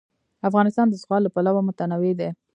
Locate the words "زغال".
1.01-1.21